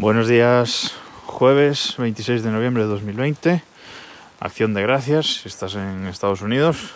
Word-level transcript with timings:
Buenos 0.00 0.28
días, 0.28 0.94
jueves 1.26 1.96
26 1.98 2.42
de 2.42 2.50
noviembre 2.50 2.84
de 2.84 2.88
2020, 2.88 3.62
acción 4.40 4.72
de 4.72 4.80
gracias 4.80 5.44
estás 5.44 5.74
en 5.74 6.06
Estados 6.06 6.40
Unidos. 6.40 6.92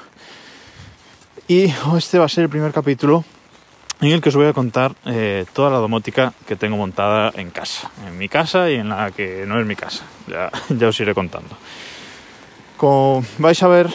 Y 1.46 1.64
este 1.98 2.18
va 2.18 2.24
a 2.24 2.30
ser 2.30 2.44
el 2.44 2.48
primer 2.48 2.72
capítulo 2.72 3.22
en 4.00 4.12
el 4.12 4.22
que 4.22 4.30
os 4.30 4.36
voy 4.36 4.46
a 4.46 4.54
contar 4.54 4.94
eh, 5.04 5.44
toda 5.52 5.68
la 5.68 5.76
domótica 5.76 6.32
que 6.46 6.56
tengo 6.56 6.78
montada 6.78 7.30
en 7.36 7.50
casa, 7.50 7.90
en 8.06 8.16
mi 8.16 8.30
casa 8.30 8.70
y 8.70 8.76
en 8.76 8.88
la 8.88 9.10
que 9.10 9.44
no 9.46 9.60
es 9.60 9.66
mi 9.66 9.76
casa, 9.76 10.04
ya, 10.26 10.50
ya 10.70 10.88
os 10.88 10.98
iré 10.98 11.12
contando. 11.12 11.54
Como 12.78 13.22
vais 13.36 13.62
a 13.62 13.68
ver 13.68 13.90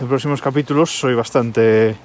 en 0.00 0.08
próximos 0.08 0.40
capítulos, 0.40 0.88
soy 0.88 1.14
bastante 1.14 1.96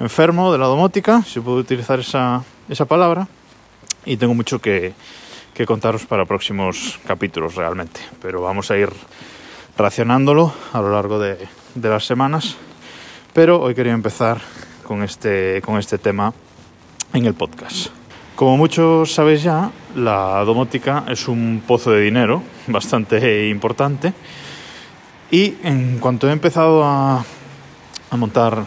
enfermo 0.00 0.50
de 0.50 0.58
la 0.58 0.66
domótica, 0.66 1.22
si 1.22 1.38
puedo 1.38 1.58
utilizar 1.58 2.00
esa, 2.00 2.42
esa 2.68 2.86
palabra, 2.86 3.28
y 4.04 4.16
tengo 4.16 4.34
mucho 4.34 4.58
que, 4.60 4.94
que 5.54 5.66
contaros 5.66 6.06
para 6.06 6.24
próximos 6.24 6.98
capítulos 7.06 7.54
realmente, 7.54 8.00
pero 8.20 8.42
vamos 8.42 8.70
a 8.70 8.78
ir 8.78 8.90
racionándolo 9.76 10.52
a 10.72 10.80
lo 10.80 10.92
largo 10.92 11.18
de, 11.18 11.36
de 11.74 11.88
las 11.88 12.06
semanas. 12.06 12.56
Pero 13.32 13.60
hoy 13.60 13.74
quería 13.74 13.92
empezar 13.92 14.40
con 14.82 15.02
este, 15.02 15.62
con 15.62 15.78
este 15.78 15.98
tema 15.98 16.32
en 17.12 17.26
el 17.26 17.34
podcast. 17.34 17.88
Como 18.36 18.56
muchos 18.56 19.12
sabéis 19.12 19.42
ya, 19.42 19.70
la 19.94 20.42
domótica 20.44 21.04
es 21.08 21.28
un 21.28 21.62
pozo 21.66 21.90
de 21.90 22.00
dinero 22.00 22.42
bastante 22.66 23.48
importante 23.48 24.12
y 25.30 25.56
en 25.62 25.98
cuanto 25.98 26.28
he 26.28 26.32
empezado 26.32 26.82
a, 26.84 27.24
a 28.10 28.16
montar 28.16 28.64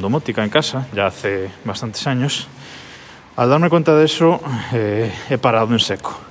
domótica 0.00 0.42
en 0.44 0.50
casa, 0.50 0.86
ya 0.94 1.06
hace 1.06 1.50
bastantes 1.64 2.06
años, 2.06 2.48
al 3.36 3.50
darme 3.50 3.70
cuenta 3.70 3.94
de 3.94 4.04
eso 4.04 4.40
eh, 4.72 5.12
he 5.30 5.38
parado 5.38 5.72
en 5.72 5.78
seco 5.78 6.27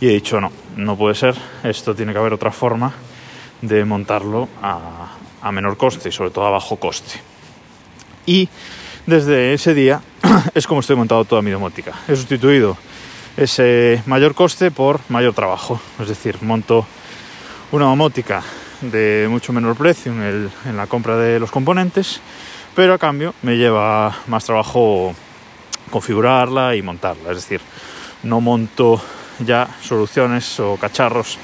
y 0.00 0.08
he 0.08 0.12
dicho 0.12 0.40
no, 0.40 0.52
no 0.76 0.96
puede 0.96 1.14
ser, 1.14 1.34
esto 1.62 1.94
tiene 1.94 2.12
que 2.12 2.18
haber 2.18 2.32
otra 2.32 2.52
forma 2.52 2.92
de 3.62 3.84
montarlo 3.84 4.48
a, 4.62 5.16
a 5.42 5.52
menor 5.52 5.76
coste 5.76 6.08
y 6.08 6.12
sobre 6.12 6.30
todo 6.30 6.46
a 6.46 6.50
bajo 6.50 6.76
coste. 6.76 7.20
Y 8.26 8.48
desde 9.06 9.54
ese 9.54 9.74
día 9.74 10.02
es 10.54 10.66
como 10.66 10.80
estoy 10.80 10.96
montado 10.96 11.24
toda 11.24 11.42
mi 11.42 11.50
domótica. 11.50 11.94
He 12.06 12.14
sustituido 12.14 12.76
ese 13.36 14.02
mayor 14.06 14.34
coste 14.34 14.70
por 14.70 15.00
mayor 15.08 15.32
trabajo. 15.32 15.80
Es 16.00 16.08
decir, 16.08 16.42
monto 16.42 16.86
una 17.72 17.86
domótica 17.86 18.42
de 18.80 19.26
mucho 19.30 19.52
menor 19.52 19.76
precio 19.76 20.12
en, 20.12 20.22
el, 20.22 20.50
en 20.66 20.76
la 20.76 20.86
compra 20.86 21.16
de 21.16 21.40
los 21.40 21.50
componentes, 21.50 22.20
pero 22.74 22.94
a 22.94 22.98
cambio 22.98 23.34
me 23.42 23.56
lleva 23.56 24.14
más 24.26 24.44
trabajo 24.44 25.14
configurarla 25.90 26.76
y 26.76 26.82
montarla. 26.82 27.30
Es 27.30 27.36
decir, 27.36 27.60
no 28.24 28.40
monto 28.40 29.00
ya 29.40 29.68
soluciones 29.82 30.58
o 30.60 30.76
cacharros 30.76 31.38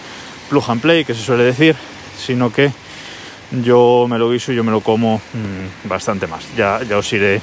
plug 0.49 0.65
and 0.69 0.81
play, 0.81 1.05
que 1.05 1.15
se 1.15 1.23
suele 1.23 1.45
decir, 1.45 1.77
sino 2.19 2.53
que 2.53 2.73
yo 3.63 4.07
me 4.09 4.19
lo 4.19 4.31
guiso 4.31 4.53
y 4.53 4.57
yo 4.57 4.65
me 4.65 4.73
lo 4.73 4.81
como 4.81 5.17
mmm, 5.17 5.89
bastante 5.89 6.27
más. 6.27 6.45
Ya, 6.57 6.83
ya 6.83 6.99
os 6.99 7.13
iré 7.13 7.41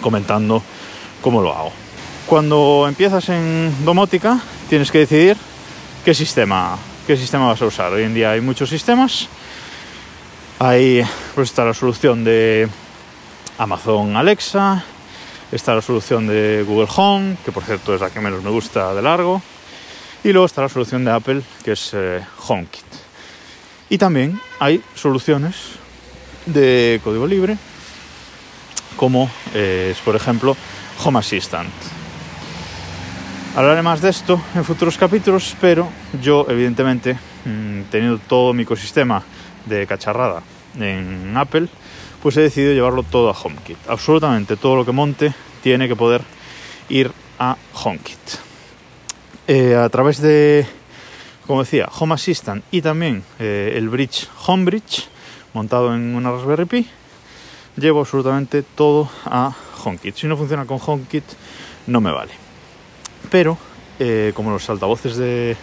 comentando 0.00 0.62
cómo 1.20 1.42
lo 1.42 1.54
hago. 1.54 1.72
Cuando 2.26 2.86
empiezas 2.88 3.28
en 3.28 3.84
domótica 3.84 4.40
tienes 4.68 4.90
que 4.90 4.98
decidir 4.98 5.36
qué 6.04 6.14
sistema, 6.14 6.76
qué 7.06 7.16
sistema 7.16 7.46
vas 7.46 7.62
a 7.62 7.66
usar. 7.66 7.92
Hoy 7.92 8.04
en 8.04 8.14
día 8.14 8.32
hay 8.32 8.40
muchos 8.40 8.68
sistemas. 8.68 9.28
Ahí 10.58 11.04
pues 11.34 11.50
está 11.50 11.64
la 11.64 11.74
solución 11.74 12.24
de 12.24 12.68
Amazon 13.58 14.16
Alexa, 14.16 14.84
está 15.52 15.74
la 15.74 15.82
solución 15.82 16.26
de 16.26 16.64
Google 16.66 16.88
Home, 16.96 17.36
que 17.44 17.52
por 17.52 17.62
cierto 17.62 17.94
es 17.94 18.00
la 18.00 18.10
que 18.10 18.20
menos 18.20 18.42
me 18.42 18.50
gusta 18.50 18.94
de 18.94 19.02
largo, 19.02 19.42
y 20.26 20.32
luego 20.32 20.46
está 20.46 20.62
la 20.62 20.68
solución 20.68 21.04
de 21.04 21.12
Apple, 21.12 21.40
que 21.62 21.72
es 21.72 21.90
eh, 21.94 22.20
HomeKit. 22.48 22.84
Y 23.88 23.96
también 23.96 24.40
hay 24.58 24.82
soluciones 24.96 25.54
de 26.46 27.00
código 27.04 27.28
libre, 27.28 27.56
como 28.96 29.30
eh, 29.54 29.90
es 29.92 29.98
por 29.98 30.16
ejemplo 30.16 30.56
Home 31.04 31.20
Assistant. 31.20 31.70
Hablaré 33.54 33.82
más 33.82 34.00
de 34.00 34.10
esto 34.10 34.42
en 34.56 34.64
futuros 34.64 34.98
capítulos, 34.98 35.54
pero 35.60 35.88
yo 36.20 36.44
evidentemente, 36.48 37.16
mmm, 37.44 37.82
teniendo 37.82 38.18
todo 38.18 38.52
mi 38.52 38.64
ecosistema 38.64 39.22
de 39.64 39.86
cacharrada 39.86 40.42
en 40.76 41.36
Apple, 41.36 41.68
pues 42.20 42.36
he 42.36 42.40
decidido 42.40 42.72
llevarlo 42.72 43.04
todo 43.04 43.30
a 43.30 43.32
HomeKit. 43.32 43.78
Absolutamente 43.88 44.56
todo 44.56 44.74
lo 44.74 44.84
que 44.84 44.90
monte 44.90 45.32
tiene 45.62 45.86
que 45.86 45.94
poder 45.94 46.22
ir 46.88 47.12
a 47.38 47.56
HomeKit. 47.74 48.45
Eh, 49.48 49.76
a 49.76 49.88
través 49.88 50.20
de 50.20 50.66
como 51.46 51.62
decía, 51.62 51.88
Home 52.00 52.14
Assistant 52.14 52.64
y 52.70 52.82
también 52.82 53.22
eh, 53.38 53.74
el 53.76 53.88
Bridge 53.88 54.28
Homebridge 54.46 55.08
montado 55.54 55.94
en 55.94 56.14
una 56.14 56.30
Raspberry 56.30 56.66
Pi, 56.66 56.86
llevo 57.76 58.00
absolutamente 58.00 58.62
todo 58.62 59.08
a 59.24 59.54
HomeKit. 59.84 60.14
Si 60.16 60.26
no 60.26 60.36
funciona 60.36 60.66
con 60.66 60.78
HomeKit, 60.84 61.24
no 61.86 62.00
me 62.00 62.10
vale. 62.10 62.32
Pero, 63.30 63.56
eh, 63.98 64.32
como 64.34 64.50
los 64.50 64.68
altavoces 64.68 65.16
de 65.16 65.56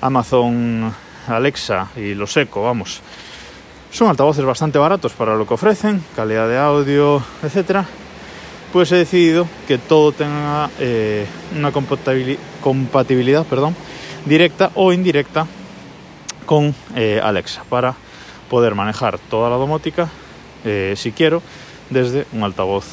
Amazon 0.00 0.94
Alexa 1.26 1.90
y 1.96 2.14
los 2.14 2.34
Echo, 2.36 2.62
vamos, 2.62 3.02
son 3.90 4.08
altavoces 4.08 4.44
bastante 4.44 4.78
baratos 4.78 5.12
para 5.12 5.36
lo 5.36 5.46
que 5.46 5.54
ofrecen, 5.54 6.02
calidad 6.14 6.48
de 6.48 6.58
audio, 6.58 7.22
etcétera, 7.42 7.86
pues 8.72 8.92
he 8.92 8.96
decidido 8.96 9.46
que 9.66 9.78
todo 9.78 10.12
tenga 10.12 10.70
eh, 10.78 11.26
una 11.56 11.72
compatibilidad, 11.72 13.46
perdón, 13.46 13.74
directa 14.24 14.70
o 14.74 14.92
indirecta 14.92 15.46
con 16.44 16.74
eh, 16.94 17.20
Alexa 17.22 17.64
para 17.68 17.94
poder 18.50 18.74
manejar 18.74 19.18
toda 19.18 19.50
la 19.50 19.56
domótica 19.56 20.08
eh, 20.64 20.94
si 20.96 21.12
quiero 21.12 21.42
desde 21.90 22.26
un 22.32 22.42
altavoz 22.42 22.84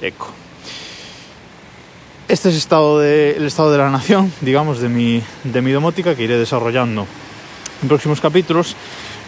Eco. 0.00 0.30
Este 2.26 2.48
es 2.48 2.54
el 2.54 2.58
estado 3.46 3.70
de 3.70 3.78
la 3.78 3.90
nación, 3.90 4.32
digamos, 4.40 4.80
de 4.80 4.88
mi, 4.88 5.22
de 5.44 5.60
mi 5.60 5.72
domótica 5.72 6.14
que 6.14 6.24
iré 6.24 6.38
desarrollando 6.38 7.06
en 7.82 7.88
próximos 7.88 8.20
capítulos. 8.20 8.74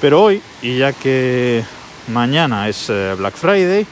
Pero 0.01 0.23
hoy, 0.23 0.41
y 0.63 0.79
ya 0.79 0.95
que 0.95 1.63
mañana 2.09 2.69
es 2.69 2.91
Black 3.19 3.35
Friday, 3.35 3.87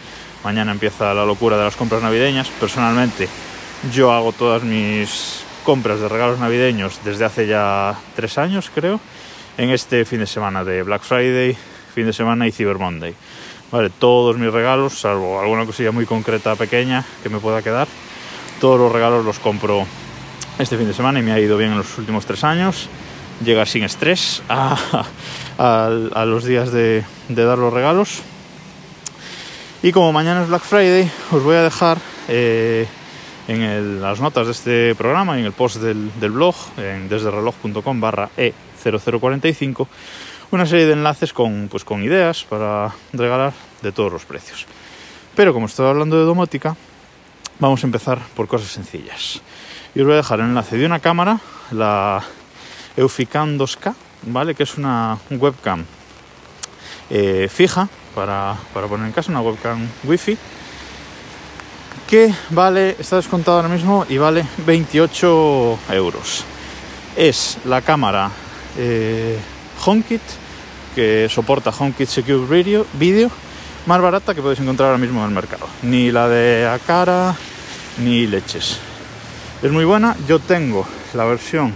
mañana 0.45 0.73
empieza 0.73 1.15
la 1.15 1.25
locura 1.25 1.57
de 1.57 1.65
las 1.65 1.77
compras 1.77 2.03
navideñas, 2.03 2.49
personalmente 2.61 3.29
yo 3.93 4.13
hago 4.13 4.33
todas 4.33 4.63
mis 4.63 5.43
compras 5.65 6.01
de 6.01 6.09
regalos 6.09 6.39
navideños 6.39 7.01
desde 7.05 7.25
hace 7.25 7.47
ya 7.47 7.95
tres 8.15 8.39
años, 8.39 8.71
creo, 8.75 9.01
en 9.59 9.71
este 9.71 10.05
fin 10.05 10.21
de 10.21 10.27
semana 10.27 10.65
de 10.65 10.83
Black 10.83 11.03
Friday, 11.03 11.57
fin 11.95 12.07
de 12.07 12.13
semana 12.13 12.47
y 12.47 12.53
Cyber 12.53 12.79
Monday. 12.79 13.15
Vale, 13.73 13.91
todos 13.91 14.37
mis 14.37 14.53
regalos, 14.53 15.01
salvo 15.01 15.41
alguna 15.41 15.67
cosilla 15.67 15.91
muy 15.91 16.07
concreta, 16.07 16.55
pequeña, 16.55 17.05
que 17.23 17.29
me 17.29 17.41
pueda 17.41 17.63
quedar, 17.63 17.89
todos 18.61 18.79
los 18.79 18.93
regalos 18.93 19.25
los 19.25 19.39
compro 19.39 19.87
este 20.59 20.77
fin 20.77 20.87
de 20.87 20.95
semana 20.95 21.19
y 21.19 21.23
me 21.23 21.33
ha 21.33 21.41
ido 21.41 21.57
bien 21.57 21.73
en 21.73 21.79
los 21.79 21.99
últimos 21.99 22.27
tres 22.27 22.45
años. 22.45 22.89
Llega 23.45 23.67
sin 23.67 23.83
estrés 23.83 24.43
a, 24.49 25.05
los 26.27 26.45
días 26.45 26.71
de, 26.71 27.05
dar 27.29 27.59
los 27.59 27.73
regalos. 27.73 28.23
Y 29.85 29.93
como 29.93 30.15
mañana 30.15 30.41
es 30.41 30.49
Black 30.49 30.63
Friday, 30.63 31.13
os 31.31 31.43
voy 31.43 31.57
a 31.57 31.63
dejar 31.63 31.99
eh, 32.29 32.87
en 33.47 34.01
las 34.01 34.19
notas 34.19 34.47
de 34.47 34.53
este 34.53 34.95
programa 34.95 35.39
en 35.39 35.45
el 35.45 35.53
post 35.53 35.77
del, 35.77 36.11
del 36.19 36.31
blog 36.31 36.55
en 36.79 37.07
desdereloj.com 37.07 38.01
barra 38.01 38.31
E0045 38.35 39.87
una 40.53 40.65
serie 40.65 40.87
de 40.87 40.95
enlaces 40.95 41.35
con, 41.35 41.69
pues, 41.71 41.85
con 41.85 42.03
ideas 42.03 42.45
para 42.45 42.95
regalar 43.13 43.53
de 43.83 43.93
todos 43.93 44.11
los 44.11 44.25
precios. 44.25 44.65
Pero 45.37 45.53
como 45.53 45.67
estoy 45.67 45.87
hablando 45.87 46.19
de 46.19 46.25
domótica, 46.25 46.75
vamos 47.59 47.85
a 47.85 47.87
empezar 47.87 48.19
por 48.35 48.49
cosas 48.49 48.71
sencillas. 48.71 49.43
Y 49.95 50.01
os 50.01 50.07
voy 50.07 50.15
a 50.15 50.17
dejar 50.17 50.41
el 50.41 50.47
enlace 50.47 50.79
de 50.79 50.87
una 50.87 51.01
cámara, 51.01 51.39
la 51.73 52.25
Euficam 52.97 53.59
2K, 53.59 53.95
¿vale? 54.29 54.55
que 54.55 54.63
es 54.63 54.79
una 54.79 55.19
webcam 55.31 55.85
eh, 57.11 57.51
fija 57.53 57.87
para, 58.15 58.57
para 58.73 58.87
poner 58.87 59.07
en 59.07 59.13
casa, 59.13 59.31
una 59.31 59.41
webcam 59.41 59.87
wifi 60.05 60.37
que 62.09 62.33
vale, 62.51 62.97
está 62.99 63.17
descontado 63.17 63.57
ahora 63.57 63.69
mismo 63.69 64.05
y 64.09 64.19
vale 64.19 64.47
28 64.67 65.79
euros. 65.91 66.45
Es 67.17 67.59
la 67.65 67.81
cámara 67.81 68.31
eh, 68.77 69.39
HomeKit 69.85 70.23
que 70.95 71.29
soporta 71.31 71.73
HomeKit 71.77 72.09
Secure 72.09 72.47
Video, 72.47 72.87
Video 72.93 73.31
más 73.87 74.01
barata 74.01 74.35
que 74.35 74.41
podéis 74.41 74.61
encontrar 74.61 74.89
ahora 74.89 74.99
mismo 74.99 75.21
en 75.21 75.29
el 75.29 75.35
mercado. 75.35 75.67
Ni 75.83 76.11
la 76.11 76.29
de 76.29 76.67
Acara 76.67 77.35
ni 77.99 78.27
leches. 78.27 78.79
Es 79.63 79.71
muy 79.71 79.85
buena. 79.85 80.17
Yo 80.27 80.39
tengo 80.39 80.87
la 81.15 81.25
versión 81.25 81.75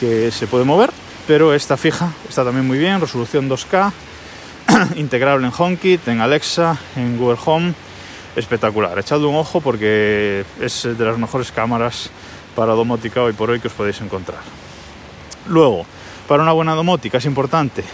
que 0.00 0.30
se 0.30 0.46
puede 0.46 0.64
mover, 0.64 0.90
pero 1.26 1.54
esta 1.54 1.76
fija 1.76 2.12
está 2.28 2.44
también 2.44 2.66
muy 2.66 2.78
bien. 2.78 3.00
Resolución 3.00 3.48
2K, 3.48 3.92
integrable 4.96 5.46
en 5.46 5.52
HomeKit, 5.56 6.08
en 6.08 6.20
Alexa, 6.20 6.76
en 6.96 7.18
Google 7.18 7.38
Home 7.44 7.74
espectacular. 8.36 8.98
Echadle 8.98 9.26
un 9.26 9.36
ojo 9.36 9.60
porque 9.60 10.44
es 10.60 10.82
de 10.82 11.04
las 11.04 11.18
mejores 11.18 11.52
cámaras 11.52 12.10
para 12.56 12.72
domótica 12.72 13.22
hoy 13.22 13.32
por 13.32 13.50
hoy 13.50 13.60
que 13.60 13.68
os 13.68 13.74
podéis 13.74 14.00
encontrar. 14.00 14.40
Luego, 15.46 15.86
para 16.26 16.42
una 16.42 16.52
buena 16.52 16.74
domótica 16.74 17.18
es 17.18 17.24
importante 17.26 17.84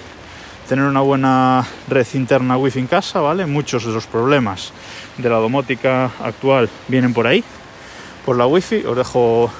tener 0.68 0.84
una 0.84 1.00
buena 1.00 1.66
red 1.88 2.06
interna 2.14 2.56
wifi 2.56 2.78
en 2.78 2.86
casa, 2.86 3.20
¿vale? 3.20 3.44
Muchos 3.44 3.84
de 3.84 3.92
los 3.92 4.06
problemas 4.06 4.72
de 5.18 5.28
la 5.28 5.36
domótica 5.36 6.10
actual 6.22 6.70
vienen 6.88 7.12
por 7.12 7.26
ahí, 7.26 7.42
por 8.24 8.36
la 8.36 8.46
wifi. 8.46 8.84
Os 8.86 8.96
dejo 8.96 9.50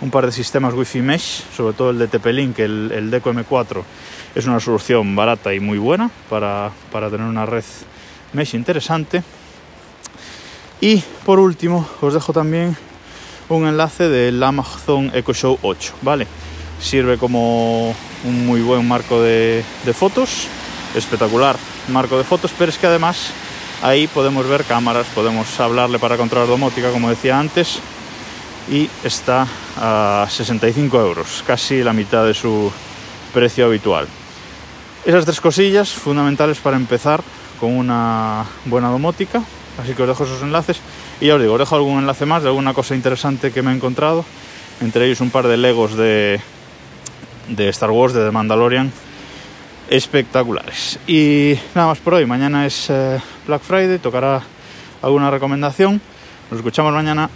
un 0.00 0.10
par 0.10 0.26
de 0.26 0.32
sistemas 0.32 0.74
wifi 0.74 1.00
mesh, 1.00 1.42
sobre 1.54 1.74
todo 1.74 1.90
el 1.90 1.98
de 1.98 2.08
TP-Link, 2.08 2.58
el, 2.58 2.92
el 2.92 3.10
Deco 3.10 3.32
M4, 3.32 3.82
es 4.34 4.46
una 4.46 4.60
solución 4.60 5.16
barata 5.16 5.54
y 5.54 5.60
muy 5.60 5.78
buena 5.78 6.10
para, 6.28 6.70
para 6.92 7.10
tener 7.10 7.26
una 7.26 7.46
red 7.46 7.64
mesh 8.32 8.54
interesante. 8.54 9.22
Y 10.80 11.02
por 11.24 11.38
último, 11.38 11.88
os 12.02 12.12
dejo 12.12 12.32
también 12.32 12.76
un 13.48 13.66
enlace 13.66 14.08
del 14.08 14.42
Amazon 14.42 15.10
Echo 15.14 15.32
Show 15.32 15.58
8, 15.62 15.94
¿vale? 16.02 16.26
Sirve 16.80 17.16
como 17.16 17.94
un 18.24 18.46
muy 18.46 18.60
buen 18.60 18.86
marco 18.86 19.22
de, 19.22 19.64
de, 19.84 19.92
fotos, 19.94 20.48
espectacular 20.94 21.56
marco 21.88 22.18
de 22.18 22.24
fotos, 22.24 22.52
pero 22.58 22.70
es 22.70 22.76
que 22.76 22.86
además 22.86 23.30
ahí 23.82 24.06
podemos 24.06 24.46
ver 24.46 24.64
cámaras, 24.64 25.06
podemos 25.14 25.58
hablarle 25.60 25.98
para 25.98 26.18
controlar 26.18 26.48
domótica, 26.48 26.90
como 26.90 27.08
decía 27.08 27.38
antes, 27.38 27.80
y 28.70 28.88
está 29.04 29.46
a 29.76 30.26
65 30.28 31.00
euros, 31.00 31.44
casi 31.46 31.82
la 31.82 31.92
mitad 31.92 32.24
de 32.24 32.34
su 32.34 32.72
precio 33.32 33.66
habitual. 33.66 34.06
Esas 35.04 35.24
tres 35.24 35.40
cosillas 35.40 35.90
fundamentales 35.90 36.58
para 36.58 36.76
empezar 36.76 37.22
con 37.60 37.76
una 37.76 38.44
buena 38.64 38.88
domótica, 38.88 39.42
así 39.80 39.94
que 39.94 40.02
os 40.02 40.08
dejo 40.08 40.24
esos 40.24 40.42
enlaces 40.42 40.80
y 41.20 41.26
ya 41.26 41.36
os 41.36 41.40
digo, 41.40 41.54
os 41.54 41.58
dejo 41.58 41.76
algún 41.76 41.98
enlace 41.98 42.26
más 42.26 42.42
de 42.42 42.48
alguna 42.48 42.74
cosa 42.74 42.94
interesante 42.94 43.52
que 43.52 43.62
me 43.62 43.70
he 43.70 43.74
encontrado, 43.74 44.24
entre 44.80 45.06
ellos 45.06 45.20
un 45.20 45.30
par 45.30 45.46
de 45.46 45.56
Legos 45.56 45.96
de, 45.96 46.40
de 47.48 47.68
Star 47.68 47.90
Wars, 47.90 48.14
de 48.14 48.24
The 48.24 48.32
Mandalorian, 48.32 48.92
espectaculares. 49.88 50.98
Y 51.06 51.56
nada 51.74 51.88
más 51.88 51.98
por 51.98 52.14
hoy, 52.14 52.26
mañana 52.26 52.66
es 52.66 52.90
eh, 52.90 53.20
Black 53.46 53.62
Friday, 53.62 53.98
tocará 53.98 54.42
alguna 55.02 55.30
recomendación, 55.30 56.00
nos 56.50 56.58
escuchamos 56.58 56.92
mañana. 56.92 57.30